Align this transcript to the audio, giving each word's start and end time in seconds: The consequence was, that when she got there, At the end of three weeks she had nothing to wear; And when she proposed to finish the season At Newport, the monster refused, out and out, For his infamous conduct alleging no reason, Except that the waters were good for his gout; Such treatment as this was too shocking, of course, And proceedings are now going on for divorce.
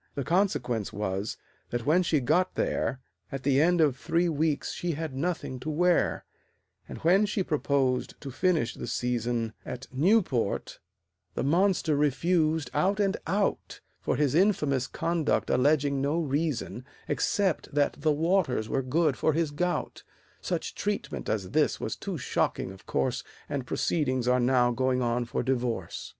The 0.15 0.23
consequence 0.23 0.91
was, 0.91 1.37
that 1.69 1.85
when 1.85 2.01
she 2.01 2.19
got 2.21 2.55
there, 2.55 2.99
At 3.31 3.43
the 3.43 3.61
end 3.61 3.79
of 3.79 3.95
three 3.95 4.29
weeks 4.29 4.71
she 4.71 4.93
had 4.93 5.13
nothing 5.13 5.59
to 5.59 5.69
wear; 5.69 6.25
And 6.89 6.97
when 7.03 7.27
she 7.27 7.43
proposed 7.43 8.19
to 8.21 8.31
finish 8.31 8.73
the 8.73 8.87
season 8.87 9.53
At 9.63 9.85
Newport, 9.93 10.79
the 11.35 11.43
monster 11.43 11.95
refused, 11.95 12.71
out 12.73 12.99
and 12.99 13.15
out, 13.27 13.79
For 13.99 14.15
his 14.15 14.33
infamous 14.33 14.87
conduct 14.87 15.51
alleging 15.51 16.01
no 16.01 16.17
reason, 16.19 16.83
Except 17.07 17.71
that 17.71 18.01
the 18.01 18.11
waters 18.11 18.67
were 18.67 18.81
good 18.81 19.15
for 19.15 19.33
his 19.33 19.51
gout; 19.51 20.01
Such 20.41 20.73
treatment 20.73 21.29
as 21.29 21.51
this 21.51 21.79
was 21.79 21.95
too 21.95 22.17
shocking, 22.17 22.71
of 22.71 22.87
course, 22.87 23.23
And 23.47 23.67
proceedings 23.67 24.27
are 24.27 24.39
now 24.39 24.71
going 24.71 25.03
on 25.03 25.25
for 25.25 25.43
divorce. 25.43 26.09